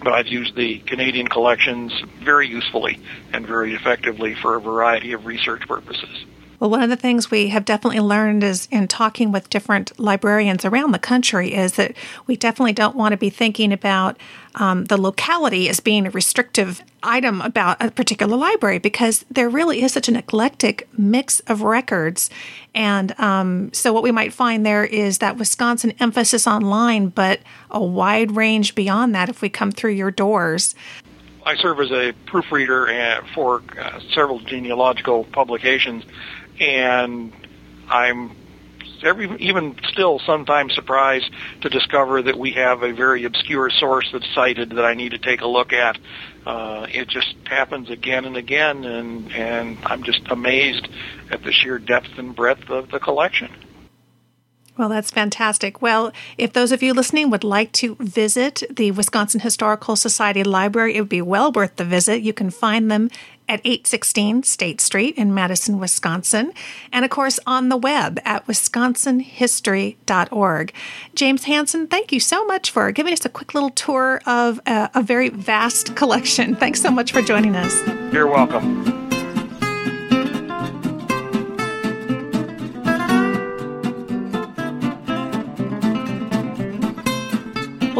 [0.03, 1.93] But I've used the Canadian collections
[2.25, 2.99] very usefully
[3.33, 6.25] and very effectively for a variety of research purposes.
[6.63, 10.65] Well, one of the things we have definitely learned is in talking with different librarians
[10.65, 11.97] around the country is that
[12.29, 14.17] we definitely don't want to be thinking about
[14.55, 19.83] um, the locality as being a restrictive item about a particular library because there really
[19.83, 22.31] is such an eclectic mix of records.
[22.77, 27.41] And um, so, what we might find there is that Wisconsin emphasis online, but
[27.73, 30.77] a wide range beyond that if we come through your doors.
[31.45, 36.05] I serve as a proofreader uh, for uh, several genealogical publications,
[36.63, 37.33] and
[37.89, 38.37] I'm
[39.05, 44.29] every even still sometimes surprised to discover that we have a very obscure source that's
[44.35, 45.99] cited that I need to take a look at.
[46.47, 50.89] Uh, it just happens again and again, and and I'm just amazed
[51.31, 53.51] at the sheer depth and breadth of the collection.
[54.79, 55.83] Well, that's fantastic.
[55.83, 60.97] Well, if those of you listening would like to visit the Wisconsin Historical Society Library,
[60.97, 62.23] it would be well worth the visit.
[62.23, 63.11] You can find them
[63.53, 66.55] at 816 State Street in Madison, Wisconsin,
[66.91, 70.73] and of course on the web at wisconsinhistory.org.
[71.15, 74.89] James Hansen, thank you so much for giving us a quick little tour of a,
[74.95, 76.57] a very vast collection.
[76.57, 77.79] Thanks so much for joining us.
[78.13, 79.02] You're welcome.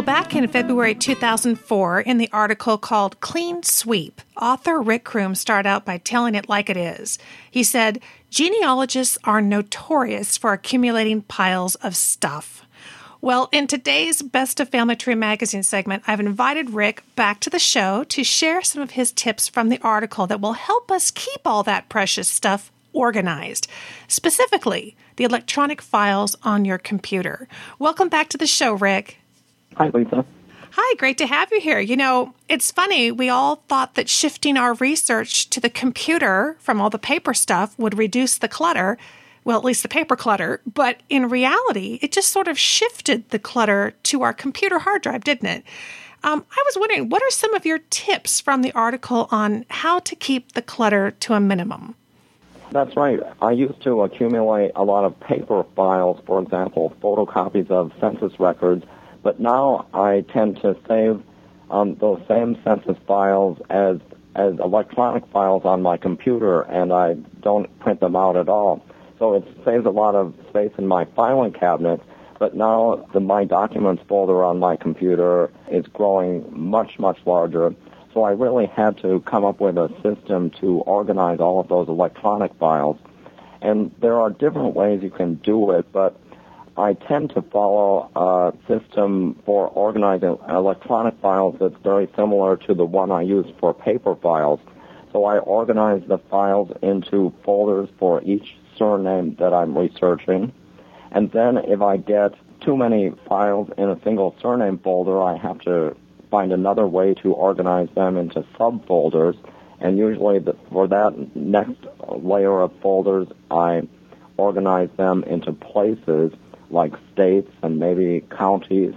[0.05, 5.85] Back in February 2004, in the article called Clean Sweep, author Rick Crume started out
[5.85, 7.17] by telling it like it is.
[7.49, 12.65] He said, Genealogists are notorious for accumulating piles of stuff.
[13.21, 17.57] Well, in today's Best of Family Tree magazine segment, I've invited Rick back to the
[17.57, 21.41] show to share some of his tips from the article that will help us keep
[21.45, 23.69] all that precious stuff organized,
[24.09, 27.47] specifically the electronic files on your computer.
[27.79, 29.19] Welcome back to the show, Rick.
[29.77, 30.25] Hi, Lisa.
[30.71, 31.79] Hi, great to have you here.
[31.79, 36.81] You know, it's funny, we all thought that shifting our research to the computer from
[36.81, 38.97] all the paper stuff would reduce the clutter.
[39.43, 40.61] Well, at least the paper clutter.
[40.65, 45.23] But in reality, it just sort of shifted the clutter to our computer hard drive,
[45.23, 45.63] didn't it?
[46.23, 49.99] Um, I was wondering, what are some of your tips from the article on how
[49.99, 51.95] to keep the clutter to a minimum?
[52.71, 53.19] That's right.
[53.41, 58.85] I used to accumulate a lot of paper files, for example, photocopies of census records
[59.23, 61.23] but now I tend to save
[61.71, 63.97] um, those same census files as
[64.35, 68.83] as electronic files on my computer, and I don't print them out at all.
[69.19, 72.01] So it saves a lot of space in my filing cabinet.
[72.39, 77.73] But now the My Documents folder on my computer is growing much, much larger.
[78.13, 81.87] So I really had to come up with a system to organize all of those
[81.87, 82.97] electronic files.
[83.61, 86.19] And there are different ways you can do it, but
[86.75, 92.85] I tend to follow a system for organizing electronic files that's very similar to the
[92.85, 94.59] one I use for paper files.
[95.11, 100.51] So I organize the files into folders for each surname that I'm researching.
[101.11, 105.59] And then if I get too many files in a single surname folder, I have
[105.61, 105.95] to
[106.31, 109.37] find another way to organize them into subfolders.
[109.79, 113.87] And usually the, for that next layer of folders, I
[114.37, 116.33] organize them into places
[116.73, 118.93] like states and maybe counties.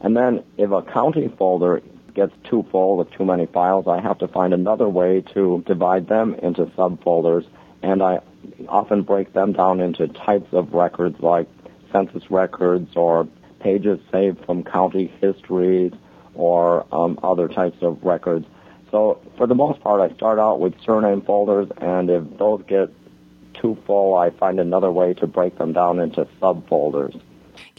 [0.00, 1.82] And then if a county folder
[2.14, 6.08] gets too full with too many files, I have to find another way to divide
[6.08, 7.46] them into subfolders.
[7.82, 8.20] And I
[8.68, 11.48] often break them down into types of records like
[11.92, 13.28] census records or
[13.60, 15.92] pages saved from county histories
[16.34, 18.46] or um, other types of records.
[18.90, 22.90] So for the most part, I start out with surname folders, and if those get
[23.64, 27.18] too full, I find another way to break them down into subfolders.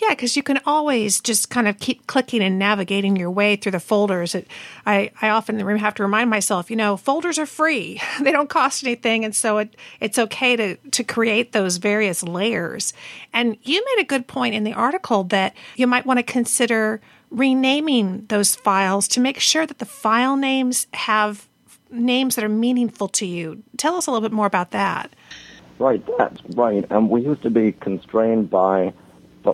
[0.02, 3.74] Yeah, because you can always just kind of keep clicking and navigating your way through
[3.74, 4.34] the folders.
[4.34, 4.48] It,
[4.86, 8.84] I, I often have to remind myself, you know, folders are free; they don't cost
[8.84, 12.94] anything, and so it, it's okay to to create those various layers.
[13.32, 17.00] And you made a good point in the article that you might want to consider
[17.30, 21.48] renaming those files to make sure that the file names have
[21.92, 23.64] names that are meaningful to you.
[23.78, 25.14] Tell us a little bit more about that.
[25.78, 26.86] Right, that's right.
[26.90, 28.94] And we used to be constrained by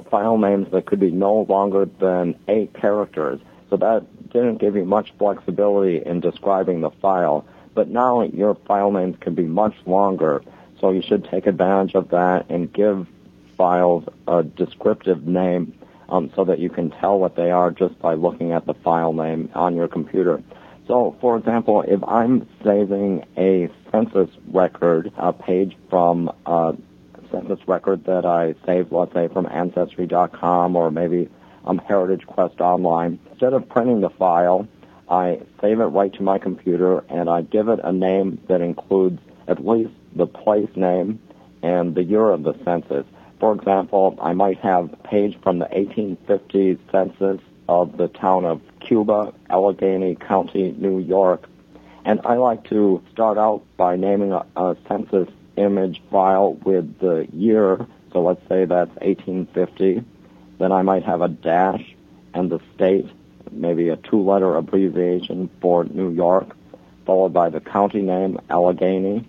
[0.10, 3.42] file names that could be no longer than eight characters.
[3.70, 7.46] So that didn't give you much flexibility in describing the file.
[7.74, 10.44] But now your file names can be much longer.
[10.80, 13.08] So you should take advantage of that and give
[13.58, 15.78] files a descriptive name
[16.10, 19.14] um, so that you can tell what they are just by looking at the file
[19.14, 20.44] name on your computer.
[20.88, 26.76] So, for example, if I'm saving a census record, a page from a
[27.32, 31.30] census record that I saved, let's say, from Ancestry.com or maybe
[31.66, 34.68] um, Heritage Quest Online, instead of printing the file,
[35.10, 39.20] I save it right to my computer and I give it a name that includes
[39.48, 41.20] at least the place name
[41.62, 43.06] and the year of the census.
[43.40, 47.42] For example, I might have a page from the 1850 census
[47.72, 51.48] of the town of Cuba, Allegany County, New York.
[52.04, 57.28] And I like to start out by naming a, a census image file with the
[57.32, 57.88] year.
[58.12, 60.04] So let's say that's 1850.
[60.60, 61.96] Then I might have a dash
[62.34, 63.10] and the state,
[63.52, 66.58] maybe a two-letter abbreviation for New York,
[67.06, 69.24] followed by the county name, Allegany.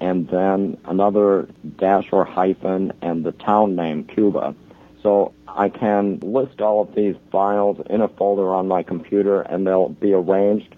[0.00, 4.56] and then another dash or hyphen and the town name, Cuba.
[5.02, 9.66] So I can list all of these files in a folder on my computer and
[9.66, 10.74] they'll be arranged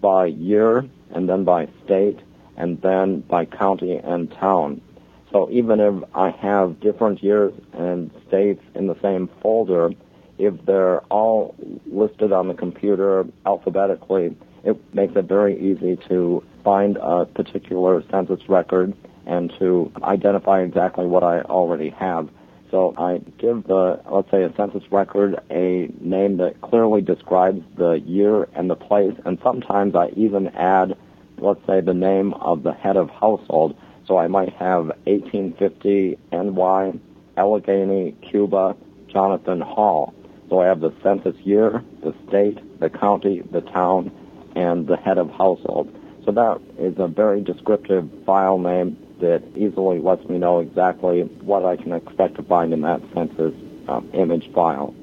[0.00, 2.18] by year and then by state
[2.56, 4.80] and then by county and town.
[5.30, 9.90] So even if I have different years and states in the same folder,
[10.38, 11.54] if they're all
[11.86, 18.48] listed on the computer alphabetically, it makes it very easy to find a particular census
[18.48, 18.94] record
[19.26, 22.28] and to identify exactly what I already have.
[22.70, 28.00] So I give the, let's say, a census record a name that clearly describes the
[28.00, 30.96] year and the place, and sometimes I even add,
[31.38, 33.76] let's say, the name of the head of household.
[34.06, 36.98] So I might have 1850 NY,
[37.36, 38.76] Allegany, Cuba,
[39.08, 40.14] Jonathan Hall.
[40.50, 44.10] So I have the census year, the state, the county, the town,
[44.56, 45.94] and the head of household.
[46.24, 51.64] So that is a very descriptive file name that easily lets me know exactly what
[51.64, 53.54] I can expect to find in that census
[53.88, 54.94] um, image file.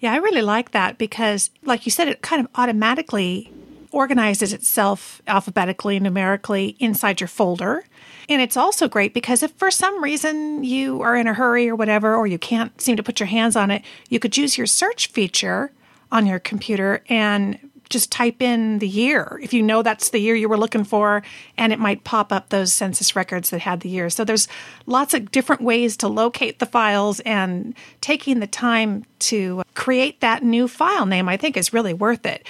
[0.00, 3.50] Yeah, I really like that because, like you said, it kind of automatically
[3.94, 7.84] organizes itself alphabetically, and numerically inside your folder.
[8.28, 11.76] And it's also great because if for some reason you are in a hurry or
[11.76, 14.66] whatever, or you can't seem to put your hands on it, you could use your
[14.66, 15.72] search feature
[16.10, 17.58] on your computer and
[17.90, 21.22] just type in the year if you know that's the year you were looking for,
[21.56, 24.10] and it might pop up those census records that had the year.
[24.10, 24.48] So there's
[24.86, 30.42] lots of different ways to locate the files, and taking the time to create that
[30.42, 32.46] new file name, I think, is really worth it.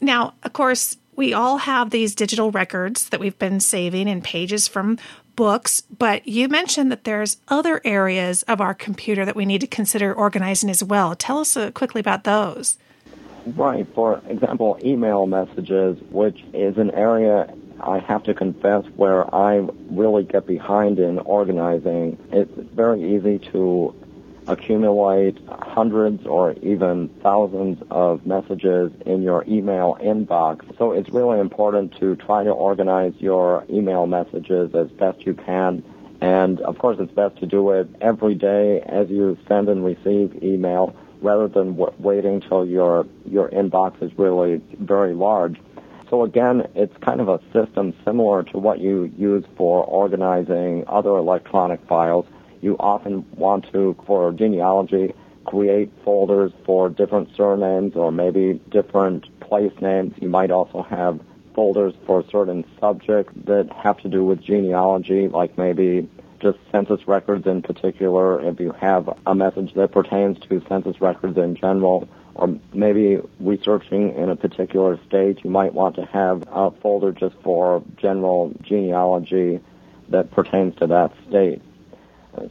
[0.00, 4.66] Now, of course, we all have these digital records that we've been saving in pages
[4.66, 4.98] from
[5.36, 9.66] books, but you mentioned that there's other areas of our computer that we need to
[9.66, 11.14] consider organizing as well.
[11.14, 12.78] Tell us uh, quickly about those.
[13.46, 13.86] Right.
[13.94, 20.24] For example, email messages, which is an area I have to confess where I really
[20.24, 22.18] get behind in organizing.
[22.30, 23.94] It's very easy to
[24.46, 30.76] accumulate hundreds or even thousands of messages in your email inbox.
[30.76, 35.82] So it's really important to try to organize your email messages as best you can.
[36.20, 40.42] And of course, it's best to do it every day as you send and receive
[40.42, 45.60] email rather than w- waiting till your your inbox is really very large.
[46.08, 51.10] So again, it's kind of a system similar to what you use for organizing other
[51.10, 52.26] electronic files.
[52.60, 55.14] You often want to, for genealogy,
[55.44, 60.14] create folders for different surnames or maybe different place names.
[60.20, 61.20] You might also have
[61.54, 66.08] folders for certain subjects that have to do with genealogy, like maybe
[66.40, 71.36] just census records in particular, if you have a message that pertains to census records
[71.38, 76.70] in general, or maybe researching in a particular state, you might want to have a
[76.70, 79.60] folder just for general genealogy
[80.08, 81.60] that pertains to that state.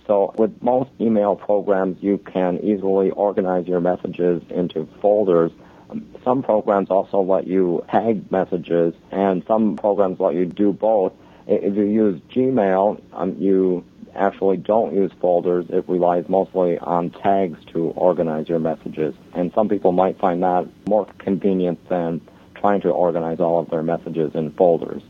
[0.05, 5.51] So with most email programs, you can easily organize your messages into folders.
[6.23, 11.13] Some programs also let you tag messages, and some programs let you do both.
[11.51, 13.83] If you use Gmail, um, you
[14.15, 15.65] actually don't use folders.
[15.69, 19.15] It relies mostly on tags to organize your messages.
[19.33, 22.21] And some people might find that more convenient than
[22.55, 25.01] trying to organize all of their messages in folders.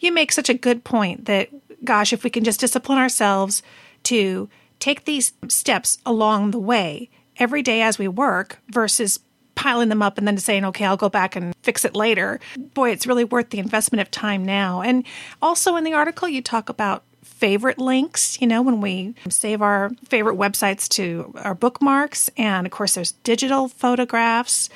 [0.00, 1.48] You make such a good point that,
[1.82, 3.62] gosh, if we can just discipline ourselves
[4.04, 9.20] to take these steps along the way every day as we work versus
[9.56, 12.38] piling them up and then saying, okay, I'll go back and fix it later.
[12.74, 14.82] Boy, it's really worth the investment of time now.
[14.82, 15.04] And
[15.42, 19.90] also in the article, you talk about favorite links, you know, when we save our
[20.04, 22.30] favorite websites to our bookmarks.
[22.36, 24.68] And of course, there's digital photographs.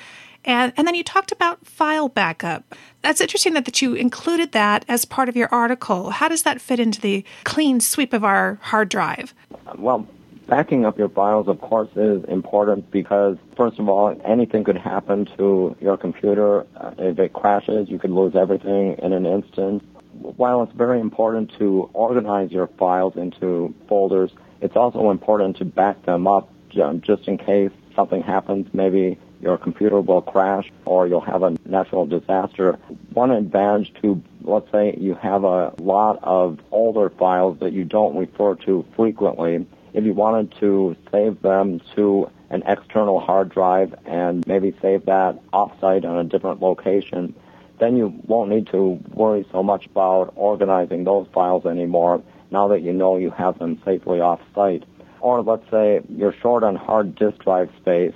[0.44, 2.74] And, and then you talked about file backup.
[3.02, 6.10] That's interesting that, that you included that as part of your article.
[6.10, 9.34] How does that fit into the clean sweep of our hard drive?
[9.76, 10.06] Well,
[10.50, 15.26] Backing up your files, of course, is important because, first of all, anything could happen
[15.36, 16.66] to your computer.
[16.76, 19.80] Uh, if it crashes, you could lose everything in an instant.
[20.12, 26.04] While it's very important to organize your files into folders, it's also important to back
[26.04, 28.66] them up just in case something happens.
[28.74, 32.72] Maybe your computer will crash or you'll have a natural disaster.
[33.12, 38.16] One advantage to, let's say you have a lot of older files that you don't
[38.16, 44.46] refer to frequently, if you wanted to save them to an external hard drive and
[44.46, 47.34] maybe save that offsite on a different location,
[47.78, 52.82] then you won't need to worry so much about organizing those files anymore now that
[52.82, 54.84] you know you have them safely offsite.
[55.20, 58.14] Or let's say you're short on hard disk drive space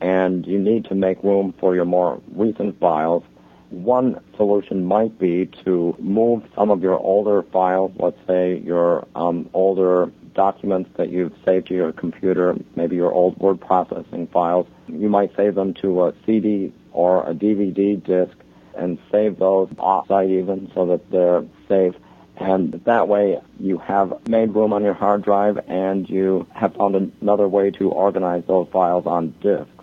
[0.00, 3.24] and you need to make room for your more recent files.
[3.70, 9.50] one solution might be to move some of your older files, let's say your um,
[9.52, 14.68] older documents that you've saved to your computer, maybe your old word processing files.
[14.86, 18.36] You might save them to a CD or a DVD disc
[18.76, 21.94] and save those off-site even so that they're safe.
[22.36, 26.94] And that way you have made room on your hard drive and you have found
[27.20, 29.77] another way to organize those files on disk.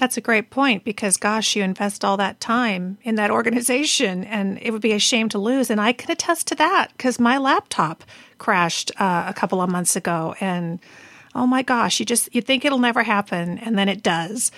[0.00, 4.58] That's a great point because, gosh, you invest all that time in that organization and
[4.62, 5.68] it would be a shame to lose.
[5.68, 8.02] And I can attest to that because my laptop
[8.38, 10.34] crashed uh, a couple of months ago.
[10.40, 10.78] And
[11.34, 14.50] oh my gosh, you just, you think it'll never happen and then it does.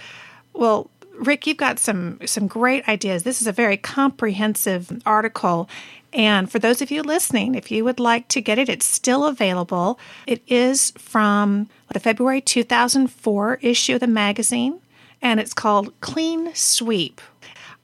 [0.52, 3.24] Well, Rick, you've got some some great ideas.
[3.24, 5.68] This is a very comprehensive article.
[6.12, 9.26] And for those of you listening, if you would like to get it, it's still
[9.26, 9.98] available.
[10.26, 14.80] It is from the February 2004 issue of the magazine
[15.22, 17.20] and it's called Clean Sweep.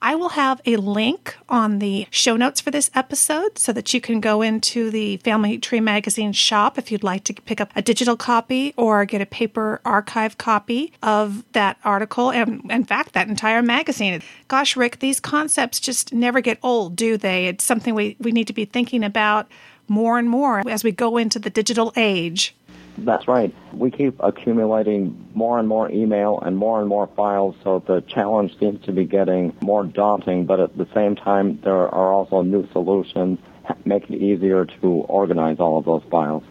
[0.01, 3.99] I will have a link on the show notes for this episode so that you
[3.99, 7.81] can go into the Family Tree Magazine shop if you'd like to pick up a
[7.81, 13.27] digital copy or get a paper archive copy of that article and, in fact, that
[13.27, 14.21] entire magazine.
[14.47, 17.47] Gosh, Rick, these concepts just never get old, do they?
[17.47, 19.49] It's something we, we need to be thinking about
[19.89, 22.55] more and more as we go into the digital age.
[22.97, 23.53] That's right.
[23.73, 28.57] We keep accumulating more and more email and more and more files, so the challenge
[28.59, 32.67] seems to be getting more daunting, but at the same time, there are also new
[32.71, 33.39] solutions
[33.85, 36.43] making it easier to organize all of those files.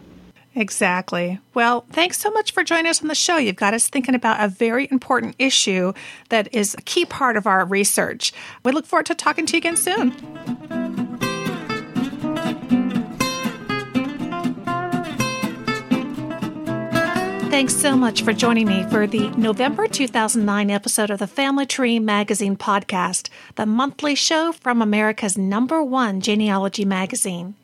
[0.55, 1.39] Exactly.
[1.53, 3.37] Well, thanks so much for joining us on the show.
[3.37, 5.93] You've got us thinking about a very important issue
[6.29, 8.33] that is a key part of our research.
[8.63, 11.08] We look forward to talking to you again soon.
[17.49, 21.99] Thanks so much for joining me for the November 2009 episode of the Family Tree
[21.99, 27.55] Magazine podcast, the monthly show from America's number one genealogy magazine.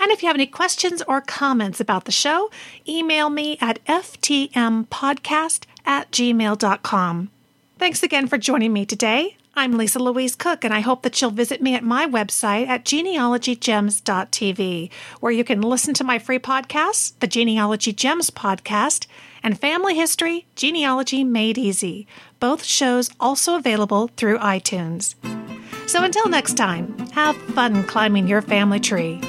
[0.00, 2.50] And if you have any questions or comments about the show,
[2.88, 7.30] email me at ftmpodcast at gmail.com.
[7.78, 9.36] Thanks again for joining me today.
[9.58, 12.84] I'm Lisa Louise Cooke, and I hope that you'll visit me at my website at
[12.84, 14.90] genealogygems.tv,
[15.20, 19.06] where you can listen to my free podcasts, the Genealogy Gems podcast,
[19.42, 22.06] and Family History Genealogy Made Easy,
[22.38, 25.14] both shows also available through iTunes.
[25.88, 29.22] So until next time, have fun climbing your family tree.